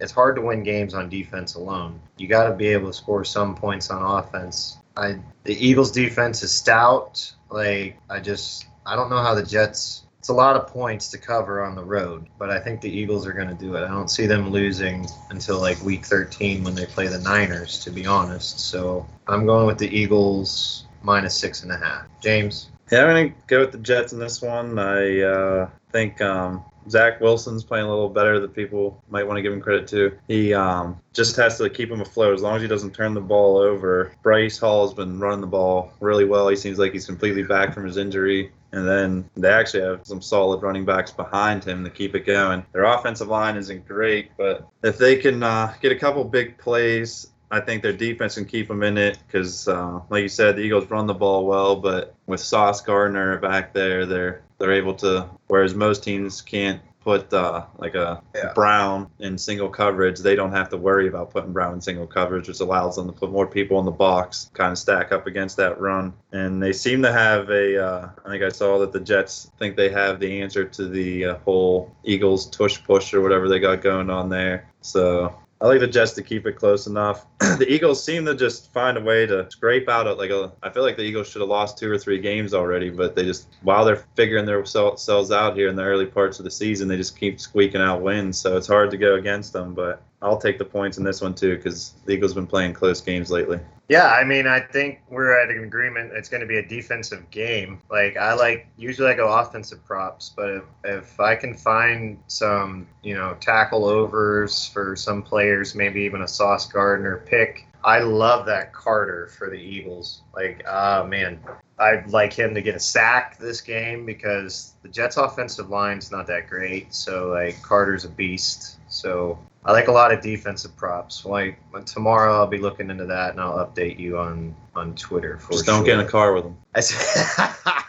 [0.00, 2.00] it's hard to win games on defense alone.
[2.18, 4.78] You got to be able to score some points on offense.
[4.96, 7.32] I the Eagles defense is stout.
[7.50, 11.18] Like I just I don't know how the Jets it's a lot of points to
[11.18, 13.82] cover on the road, but I think the Eagles are going to do it.
[13.82, 17.90] I don't see them losing until like week 13 when they play the Niners, to
[17.90, 18.60] be honest.
[18.60, 22.06] So I'm going with the Eagles minus six and a half.
[22.20, 22.66] Jaymes?
[22.92, 24.78] Yeah, I'm gonna go with the Jets in this one.
[24.78, 29.42] I uh, think um, Zach Wilson's playing a little better than people might want to
[29.42, 30.16] give him credit to.
[30.28, 33.20] He um, just has to keep him afloat as long as he doesn't turn the
[33.20, 34.12] ball over.
[34.22, 36.46] Breece Hall has been running the ball really well.
[36.46, 38.52] He seems like he's completely back from his injury.
[38.72, 42.64] And then they actually have some solid running backs behind him to keep it going.
[42.72, 47.32] Their offensive line isn't great, but if they can uh, get a couple big plays
[47.52, 50.62] I think their defense can keep them in it because, uh, like you said, the
[50.62, 55.28] Eagles run the ball well, but with Sauce Gardner back there, they're they're able to.
[55.48, 58.52] Whereas most teams can't put uh, like a Yeah.
[58.54, 62.48] Brown in single coverage, they don't have to worry about putting Brown in single coverage,
[62.48, 65.56] which allows them to put more people in the box, kind of stack up against
[65.56, 66.12] that run.
[66.32, 67.84] And they seem to have a.
[67.84, 71.24] Uh, I think I saw that the Jets think they have the answer to the
[71.26, 74.68] uh, whole Eagles tush push or whatever they got going on there.
[74.80, 77.24] So I like the Jets to keep it close enough.
[77.38, 80.50] the Eagles seem to just find a way to scrape out a, like a.
[80.60, 83.22] I feel like the Eagles should have lost two or three games already, but they
[83.22, 86.96] just while they're figuring themselves out here in the early parts of the season, they
[86.96, 88.38] just keep squeaking out wins.
[88.38, 89.72] So it's hard to go against them.
[89.72, 92.72] But I'll take the points in this one too because the Eagles have been playing
[92.72, 93.60] close games lately.
[93.92, 96.12] Yeah, I mean, I think we're at an agreement.
[96.14, 97.82] It's going to be a defensive game.
[97.90, 102.88] Like I like usually I go offensive props, but if, if I can find some,
[103.02, 107.66] you know, tackle overs for some players, maybe even a Sauce Gardner pick.
[107.84, 110.22] I love that Carter for the Eagles.
[110.34, 111.38] Like, ah, man,
[111.78, 116.26] I'd like him to get a sack this game because the Jets' offensive line's not
[116.28, 116.94] that great.
[116.94, 118.78] So like Carter's a beast.
[118.88, 121.24] So I like a lot of defensive props.
[121.24, 125.52] Like tomorrow, I'll be looking into that, and I'll update you on on Twitter for
[125.52, 126.56] Just don't get in a car with them.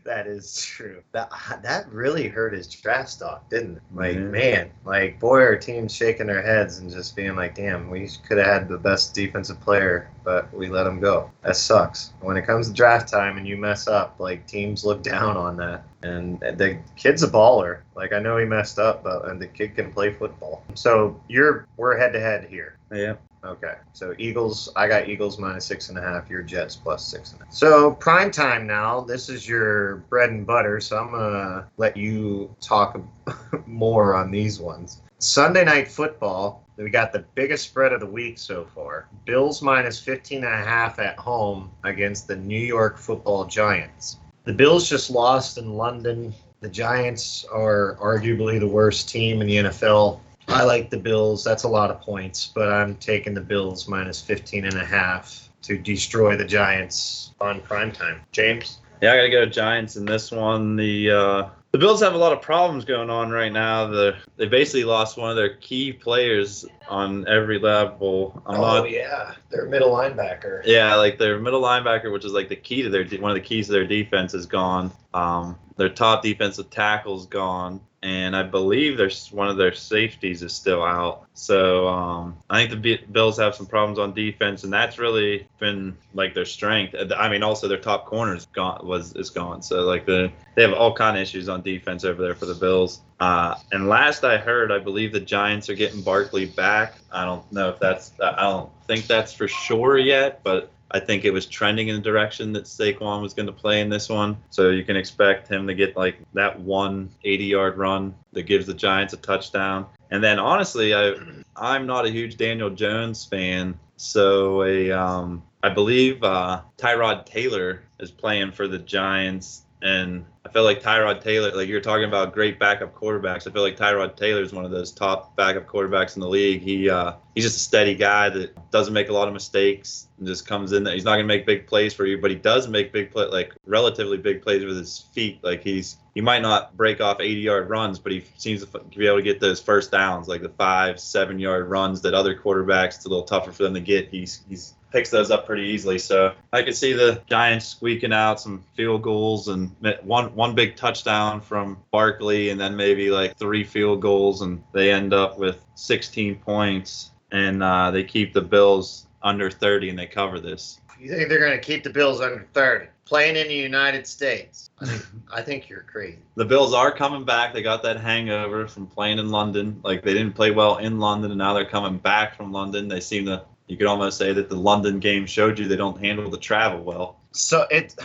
[0.04, 1.02] That is true.
[1.12, 1.30] That
[1.62, 3.82] that really hurt his draft stock, didn't it?
[3.94, 4.30] Like Mhm.
[4.30, 8.38] man, like boy, our team's shaking their heads and just being like, "Damn, we could
[8.38, 12.12] have had the best defensive player, but we let him go." That sucks.
[12.20, 15.56] When it comes to draft time and you mess up, like teams look down on
[15.58, 15.84] that.
[16.02, 17.78] And the kid's a baller.
[17.96, 20.62] Like I know he messed up, but and the kid can play football.
[20.74, 22.76] So you're we're head to head here.
[22.92, 23.14] Yeah.
[23.44, 26.30] Okay, so Eagles, I got Eagles minus six and a half.
[26.30, 27.52] Your Jets plus six and a half.
[27.52, 29.00] So prime time now.
[29.00, 30.80] This is your bread and butter.
[30.80, 32.98] So I'm gonna let you talk
[33.66, 35.02] more on these ones.
[35.18, 36.64] Sunday night football.
[36.76, 39.08] We got the biggest spread of the week so far.
[39.26, 44.18] Bills minus 15 and a half at home against the New York Football Giants.
[44.42, 46.34] The Bills just lost in London.
[46.60, 50.20] The Giants are arguably the worst team in the NFL.
[50.48, 51.42] I like the Bills.
[51.44, 55.48] That's a lot of points, but I'm taking the Bills minus 15 and a half
[55.62, 58.20] to destroy the Giants on primetime.
[58.32, 58.76] Jaymes?
[59.00, 60.76] Yeah, I gotta go Giants in this one.
[60.76, 63.86] The uh, The Bills have a lot of problems going on right now.
[63.86, 68.40] The they basically lost one of their key players on every level.
[68.46, 70.62] I'm oh not, yeah, their middle linebacker.
[70.64, 73.40] yeah, like their middle linebacker, which is like the key to their one of the
[73.42, 74.92] keys to their defense, is gone.
[75.12, 80.52] Um, their top defensive tackle's gone, and I believe there's one of their safeties is
[80.52, 81.24] still out.
[81.32, 85.96] So um, I think the Bills have some problems on defense, and that's really been
[86.12, 86.94] like their strength.
[87.16, 89.62] I mean, also their top corner's gone was is gone.
[89.62, 92.54] So like the they have all kind of issues on defense over there for the
[92.54, 93.00] Bills.
[93.20, 96.96] Uh, and last I heard, I believe the Giants are getting Barkley back.
[97.10, 101.24] I don't know if that's I don't think that's for sure yet, but I think
[101.24, 104.36] it was trending in the direction that Saquon was going to play in this one.
[104.50, 108.66] So you can expect him to get like that one 80 yard run that gives
[108.66, 109.86] the Giants a touchdown.
[110.10, 111.14] And then honestly, I
[111.56, 117.82] I'm not a huge Daniel Jones fan, so a um, I believe uh, Tyrod Taylor
[117.98, 122.34] is playing for the Giants, and I feel like Tyrod Taylor, like you're talking about
[122.34, 123.46] great backup quarterbacks.
[123.46, 126.60] I feel like Tyrod Taylor is one of those top backup quarterbacks in the league.
[126.62, 130.26] He uh, he's just a steady guy that doesn't make a lot of mistakes and
[130.26, 130.94] just comes in there.
[130.94, 133.54] He's not gonna make big plays for you, but he does make big play, like
[133.66, 135.42] relatively big plays with his feet.
[135.42, 139.06] Like he's he might not break off 80 yard runs, but he seems to be
[139.06, 142.96] able to get those first downs, like the five, seven yard runs that other quarterbacks
[142.96, 144.08] it's a little tougher for them to get.
[144.10, 145.98] He's he's picks those up pretty easily.
[145.98, 150.76] So I could see the Giants squeaking out some field goals and one one big
[150.76, 155.62] touchdown from Barkley, and then maybe like three field goals, and they end up with
[155.74, 160.80] 16 points, and uh, they keep the Bills under 30, and they cover this.
[161.00, 162.86] You think they're going to keep the Bills under 30?
[163.04, 164.70] Playing in the United States.
[164.80, 166.18] I think, I think you're crazy.
[166.36, 167.52] The Bills are coming back.
[167.52, 169.80] They got that hangover from playing in London.
[169.84, 172.88] Like they didn't play well in London, and now they're coming back from London.
[172.88, 173.44] They seem to.
[173.66, 176.82] You could almost say that the London game showed you they don't handle the travel
[176.82, 177.20] well.
[177.32, 177.94] So it.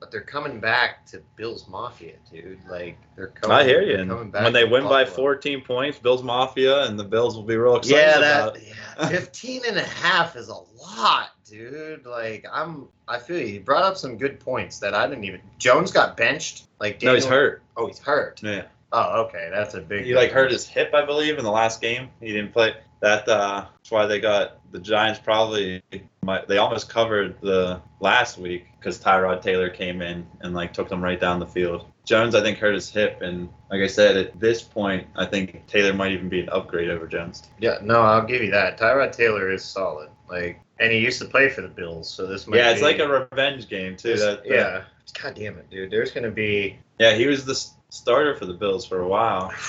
[0.00, 2.58] But they're coming back to Bills Mafia, dude.
[2.70, 3.54] Like they're coming.
[3.54, 3.98] I hear you.
[3.98, 7.42] And coming back when they win by 14 points, Bills Mafia and the Bills will
[7.42, 12.06] be real excited Yeah, about that yeah, 15 and a half is a lot, dude.
[12.06, 13.46] Like I'm I feel you.
[13.46, 16.64] You brought up some good points that I didn't even Jones got benched.
[16.80, 17.62] Like No, he's hurt.
[17.76, 18.42] Oh, he's hurt.
[18.42, 18.64] Yeah.
[18.92, 19.48] Oh, okay.
[19.52, 22.08] That's a big He like hurt his hip, I believe, in the last game.
[22.20, 22.74] He didn't play.
[23.00, 25.20] That uh, that's why they got the Giants.
[25.20, 25.82] Probably
[26.22, 30.88] might, they almost covered the last week because Tyrod Taylor came in and like took
[30.88, 31.86] them right down the field.
[32.04, 35.66] Jones, I think, hurt his hip, and like I said, at this point, I think
[35.68, 37.44] Taylor might even be an upgrade over Jones.
[37.60, 38.78] Yeah, no, I'll give you that.
[38.78, 40.10] Tyrod Taylor is solid.
[40.28, 42.86] Like and he used to play for the Bills, so this might Yeah, it's be-
[42.86, 44.16] like a revenge game too.
[44.16, 44.82] That, that- yeah.
[45.20, 45.90] God damn it, dude.
[45.90, 47.54] There's gonna be yeah, he was the
[47.90, 49.52] starter for the Bills for a while.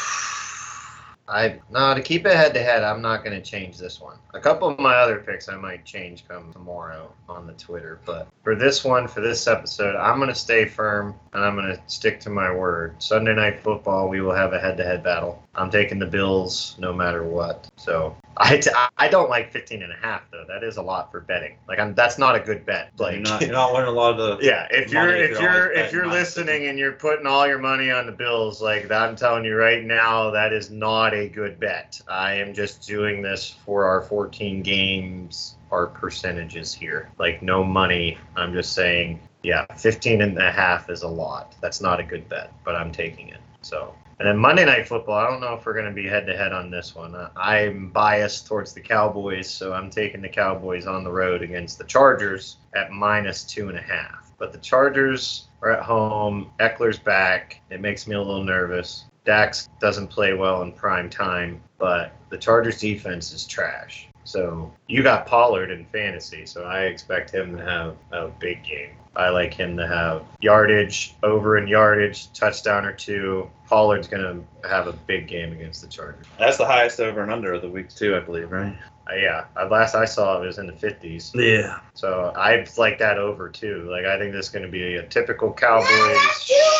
[1.31, 2.83] I no to keep it head to head.
[2.83, 4.17] I'm not going to change this one.
[4.33, 8.27] A couple of my other picks I might change come tomorrow on the Twitter, but
[8.43, 11.81] for this one, for this episode, I'm going to stay firm and I'm going to
[11.87, 13.01] stick to my word.
[13.01, 15.41] Sunday night football, we will have a head to head battle.
[15.55, 17.69] I'm taking the Bills no matter what.
[17.77, 20.45] So I, t- I don't like 15 and a half though.
[20.47, 21.57] That is a lot for betting.
[21.67, 22.91] Like I'm that's not a good bet.
[22.97, 24.45] Like you're not, you're not winning a lot of the.
[24.45, 28.05] yeah, if you're if you're if you're listening and you're putting all your money on
[28.05, 31.99] the Bills, like that, I'm telling you right now, that is not a good bet.
[32.07, 37.11] I am just doing this for our 14 games, our percentages here.
[37.19, 38.17] Like no money.
[38.35, 41.55] I'm just saying, yeah, 15 and a half is a lot.
[41.61, 43.41] That's not a good bet, but I'm taking it.
[43.61, 43.93] So.
[44.21, 46.37] And then Monday Night Football, I don't know if we're going to be head to
[46.37, 47.15] head on this one.
[47.15, 51.79] Uh, I'm biased towards the Cowboys, so I'm taking the Cowboys on the road against
[51.79, 54.31] the Chargers at minus two and a half.
[54.37, 56.51] But the Chargers are at home.
[56.59, 57.61] Ekeler's back.
[57.71, 59.05] It makes me a little nervous.
[59.25, 64.07] Dax doesn't play well in prime time, but the Chargers defense is trash.
[64.23, 68.91] So you got Pollard in fantasy, so I expect him to have a big game.
[69.15, 73.49] I like him to have yardage, over in yardage, touchdown or two.
[73.67, 76.25] Pollard's going to have a big game against the Chargers.
[76.39, 78.75] That's the highest over and under of the week too, I believe, right?
[79.09, 81.31] Uh, yeah, uh, last I saw it was in the 50s.
[81.35, 81.79] Yeah.
[81.93, 83.87] So I like that over too.
[83.89, 86.17] Like I think this is going to be a typical Cowboys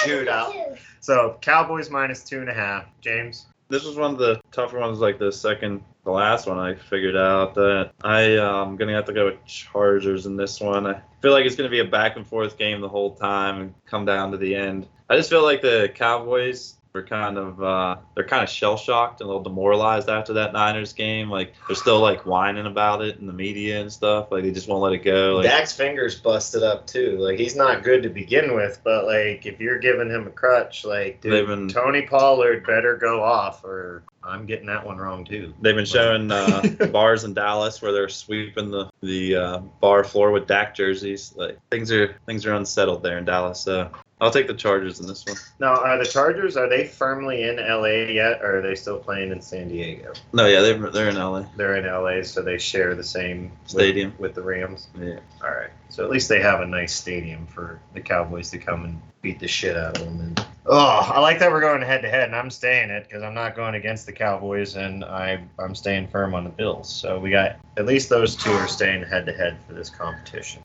[0.03, 0.77] shootout.
[1.01, 2.85] So Cowboys minus two and a half.
[3.01, 3.45] Jaymes.
[3.69, 6.57] This was one of the tougher ones, like the second, the last one.
[6.57, 10.87] I figured out that I am gonna have to go with Chargers in this one.
[10.87, 13.73] I feel like it's gonna be a back and forth game the whole time and
[13.85, 14.87] come down to the end.
[15.09, 19.21] I just feel like the Cowboys were kind of uh, they're kind of shell shocked
[19.21, 21.29] and a little demoralized after that Niners game.
[21.29, 24.31] Like they're still like whining about it in the media and stuff.
[24.31, 25.37] Like they just won't let it go.
[25.37, 27.17] Like Dak's fingers busted up too.
[27.17, 30.85] Like he's not good to begin with, but like if you're giving him a crutch,
[30.85, 35.53] like dude, been- Tony Pollard better go off, or I'm getting that one wrong too.
[35.61, 36.61] They've been showing uh,
[36.91, 41.33] bars in Dallas where they're sweeping the the uh, bar floor with Dak jerseys.
[41.35, 43.61] Like things are things are unsettled there in Dallas.
[43.61, 43.89] So
[44.21, 45.35] I'll take the Chargers in this one.
[45.59, 49.31] Now, are the Chargers are they firmly in LA yet, or are they still playing
[49.31, 50.13] in San Diego?
[50.31, 51.45] No, yeah, they're they're in LA.
[51.57, 54.13] They're in LA, so they share the same with- Stadium.
[54.19, 54.89] with the Rams.
[54.99, 55.19] Yeah.
[55.43, 55.71] All right.
[55.89, 59.39] So at least they have a nice stadium for the Cowboys to come and beat
[59.39, 60.19] the shit out of them.
[60.19, 60.77] And oh,
[61.13, 63.55] I like that we're going head to head, and I'm staying it because I'm not
[63.55, 66.93] going against the Cowboys, and I I'm staying firm on the Bills.
[66.93, 70.61] So we got at least those two are staying head to head for this competition.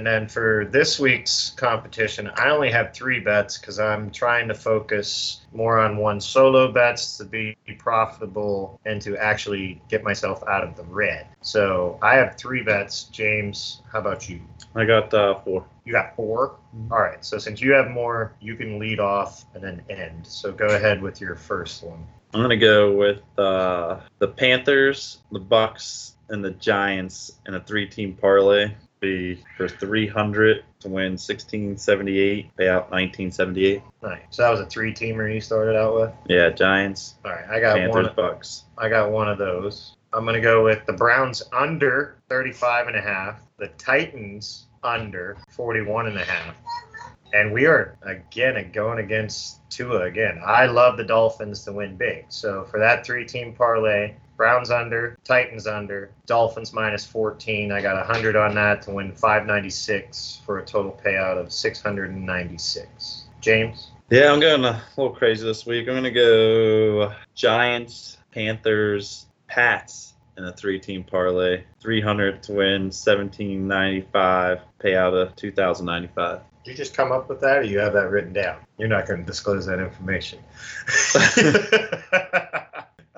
[0.00, 4.54] And then for this week's competition, I only have three bets because I'm trying to
[4.54, 10.64] focus more on one solo bets to be profitable and to actually get myself out
[10.64, 11.26] of the red.
[11.42, 13.10] So I have three bets.
[13.12, 14.40] Jaymes, how about you?
[14.74, 15.66] I got uh, four.
[15.84, 16.90] You got 4 Mhm.
[16.90, 17.22] All right.
[17.22, 20.26] So since you have more, you can lead off and then end.
[20.26, 22.06] So go ahead with your first one.
[22.32, 28.16] I'm gonna go with uh, the Panthers, the Bucks, and the Giants in a three-team
[28.18, 28.72] parlay.
[29.00, 33.82] Be for 300 to win 1678, pay out 1978.
[34.02, 34.20] Nice.
[34.30, 36.12] So that was a three-teamer you started out with.
[36.28, 37.48] Yeah, Giants, All right.
[37.48, 38.14] I got Panthers, one.
[38.14, 38.64] Bucks.
[38.76, 39.96] I got one of those.
[40.12, 45.38] I'm going to go with the Browns under 35 and a half, the Titans under
[45.50, 46.56] 41 and a half.
[47.32, 50.40] And we are again going against Tua again.
[50.44, 52.26] I love the Dolphins to win big.
[52.28, 57.72] So for that three-team parlay, Browns under, Titans under, Dolphins minus 14.
[57.72, 63.24] I got 100 on that to win 596 for a total payout of 696.
[63.42, 63.88] Jaymes?
[64.08, 65.86] Yeah, I'm going a little crazy this week.
[65.88, 71.64] I'm gonna go Giants, Panthers, Pats in a three-team parlay.
[71.80, 76.40] 300 to win 1795, payout of 2095.
[76.64, 78.60] Did you just come up with that, or you have that written down?
[78.78, 80.38] You're not going to disclose that information.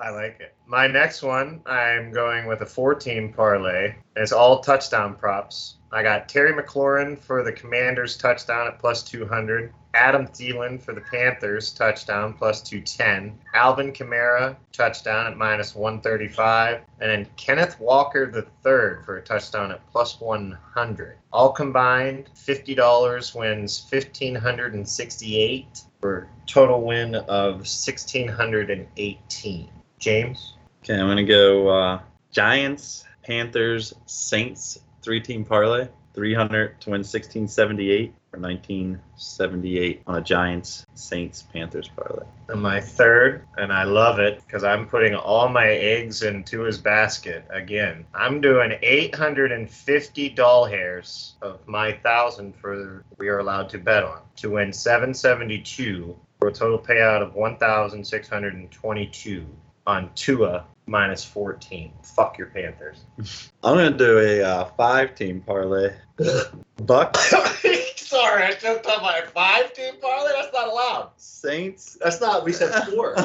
[0.03, 0.53] I like it.
[0.67, 3.95] My next one, I'm going with a four-team parlay.
[4.17, 5.77] It's all touchdown props.
[5.93, 9.73] I got Terry McLaurin for the Commanders touchdown at plus 200.
[9.93, 13.39] Adam Thielen for the Panthers touchdown plus 210.
[13.53, 16.81] Alvin Kamara touchdown at minus 135.
[16.99, 21.17] And then Kenneth Walker III for a touchdown at plus 100.
[21.31, 29.69] All combined, $50 wins 1568 for total win of 1618.
[30.03, 30.53] Jaymes?
[30.83, 32.01] Okay, I'm gonna go uh,
[32.31, 35.87] Giants, Panthers, Saints, three-team parlay.
[36.13, 42.23] 300 to win 1678 or 1978 on a Giants, Saints, Panthers parlay.
[42.49, 46.77] And my third, and I love it because I'm putting all my eggs into his
[46.77, 48.05] basket again.
[48.13, 54.21] I'm doing 850 doll hairs of my thousand for we are allowed to bet on
[54.37, 59.47] to win 772 for a total payout of 1,622
[59.85, 61.91] on Tua minus 14.
[62.03, 63.05] Fuck your Panthers.
[63.63, 65.93] I'm gonna do a uh, five-team parlay.
[66.83, 67.15] Buck.
[67.95, 70.31] Sorry, I choked on my five team parlay.
[70.33, 71.11] That's not allowed.
[71.17, 71.97] Saints.
[72.01, 72.45] That's not.
[72.45, 73.15] We said four.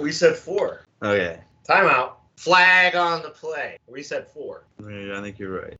[0.00, 0.82] we said four.
[1.02, 2.12] okay, Timeout.
[2.36, 3.78] Flag on the play.
[3.88, 4.64] We said four.
[4.80, 5.76] Yeah, I think you're right.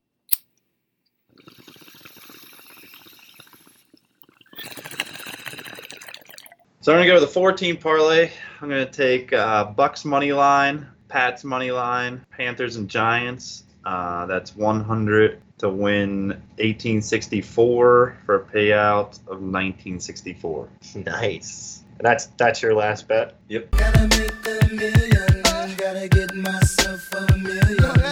[6.80, 8.30] So I'm gonna go with a four-team parlay.
[8.60, 13.62] I'm gonna take uh, Bucks money line, Pats money line, Panthers and Giants.
[13.84, 20.68] Uh, that's 100 to win 1864 for a payout of 1964.
[21.06, 21.84] Nice.
[21.98, 23.36] And that's that's your last bet.
[23.48, 25.42] Gotta make a million,
[25.76, 27.76] gotta get myself a million.
[27.76, 28.10] Gonna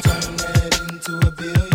[0.00, 1.68] turn that into a billion.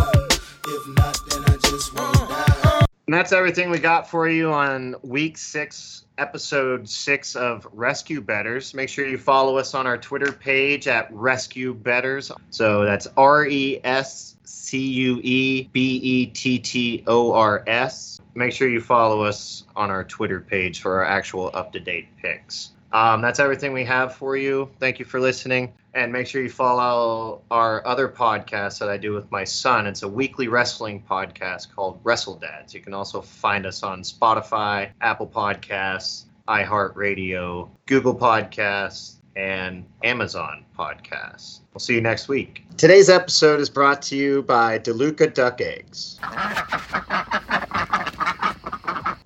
[0.66, 2.86] If not, then I just won't die.
[3.06, 8.74] And that's everything we got for you on week six, episode six of Rescue Bettors.
[8.74, 12.32] Make sure you follow us on our Twitter page at Rescue Bettors.
[12.50, 18.20] So that's R E S C U E B E T T O R S.
[18.36, 22.08] Make sure you follow us on our Twitter page for our actual up to date
[22.22, 22.72] picks.
[22.92, 24.70] Um, that's everything we have for you.
[24.80, 25.74] Thank you for listening.
[25.94, 29.88] And make sure you follow our other podcast that I do with my son.
[29.88, 32.74] It's a weekly wrestling podcast called Wrestle Dads.
[32.74, 41.62] You can also find us on Spotify, Apple Podcasts, iHeartRadio, Google Podcasts, and Amazon Podcasts.
[41.74, 42.66] We'll see you next week.
[42.78, 46.20] Today's episode is brought to you by DeLuca Duck Eggs.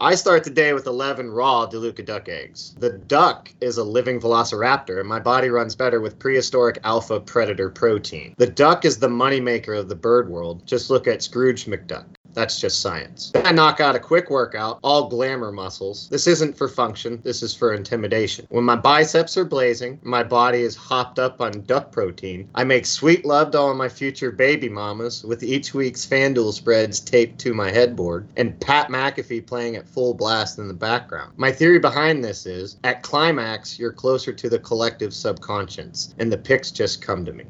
[0.03, 2.75] I start the day with 11 raw DeLuca duck eggs.
[2.77, 7.69] The duck is a living velociraptor, and my body runs better with prehistoric alpha predator
[7.69, 8.35] protein.
[8.37, 10.67] The duck is the moneymaker of the bird world.
[10.67, 12.03] Just look at Scrooge McDuck.
[12.33, 13.31] That's just science.
[13.35, 16.09] I knock out a quick workout, all glamour muscles.
[16.09, 18.47] This isn't for function, this is for intimidation.
[18.49, 22.85] When my biceps are blazing, my body is hopped up on duck protein, I make
[22.85, 27.53] sweet love to all my future baby mamas with each week's FanDuel spreads taped to
[27.53, 31.33] my headboard and Pat McAfee playing at full blast in the background.
[31.37, 36.37] My theory behind this is at climax, you're closer to the collective subconscious, and the
[36.37, 37.45] picks just come to me.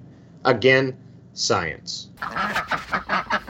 [0.46, 0.98] Again,
[1.34, 2.10] science.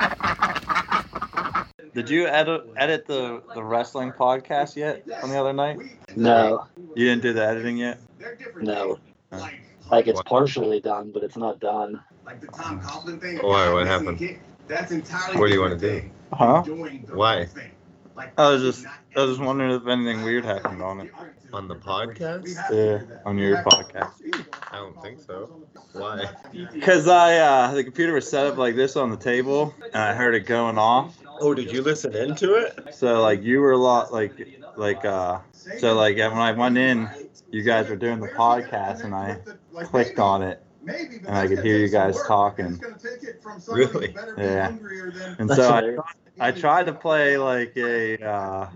[1.94, 5.78] Did you edit edit the the wrestling podcast yet from the other night?
[6.16, 6.66] No,
[6.96, 8.00] You didn't do the editing yet.
[8.62, 9.00] no.
[9.32, 9.48] Huh.
[9.91, 12.02] Like it's partially done, but it's not done.
[12.26, 13.38] Like the Tom Coughlin thing.
[13.38, 13.72] Why?
[13.72, 14.20] What happened?
[14.68, 16.36] That's entirely What do you wanna different do?
[16.36, 16.64] Huh?
[17.14, 17.46] Why?
[17.46, 17.72] thing.
[18.16, 18.86] Like, I was just
[19.16, 21.11] I was just wondering if anything weird happened on it.
[21.51, 22.47] On the podcast?
[22.72, 24.14] Yeah, on your podcast.
[24.72, 25.68] I don't think so.
[25.93, 26.30] Why?
[26.82, 30.14] Cause I uh the computer was set up like this on the table and I
[30.14, 31.18] heard it going off.
[31.39, 32.93] Oh, did you listen into it?
[32.95, 34.34] So like you were a lot like
[34.78, 37.09] like uh so like when I went in,
[37.51, 39.39] you guys were doing the podcast and I
[39.86, 42.82] clicked on it and I could hear you guys talking.
[43.68, 44.16] Really?
[44.38, 44.70] Yeah.
[45.40, 46.04] and That's so I, hilarious.
[46.40, 48.68] I tried to play like a uh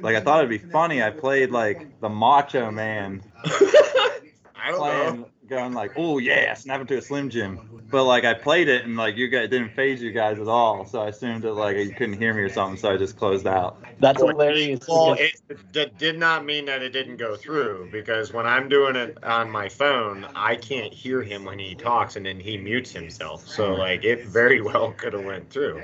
[0.00, 1.02] like I thought it'd be funny.
[1.02, 5.28] I played like the Macho Man I don't know.
[5.48, 7.58] Going like, oh yeah, snap into a Slim Jim.
[7.90, 10.46] But like I played it and like you guys it didn't faze you guys at
[10.46, 10.84] all.
[10.84, 12.76] So I assumed that like you couldn't hear me or something.
[12.78, 13.82] So I just closed out.
[13.98, 14.80] That's hilarious.
[14.86, 18.68] Well, because- it d- did not mean that it didn't go through because when I'm
[18.68, 22.58] doing it on my phone, I can't hear him when he talks and then he
[22.58, 23.46] mutes himself.
[23.48, 25.82] So like it very well could have went through.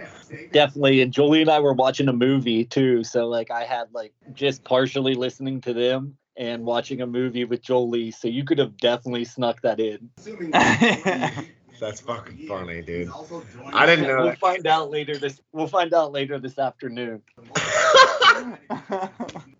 [0.53, 1.01] definitely.
[1.01, 4.63] And Jolie and I were watching a movie too, so like I had like just
[4.65, 8.11] partially listening to them and watching a movie with Jolie.
[8.11, 10.11] So you could have definitely snuck that in.
[11.81, 13.11] That's fucking funny, dude.
[13.73, 14.39] I didn't know We'll that.
[14.39, 15.41] find out later this.
[15.53, 17.23] We'll find out later this afternoon.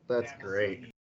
[0.09, 0.94] That's great.